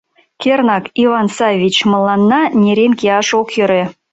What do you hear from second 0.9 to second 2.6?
Иван Саввич, мыланна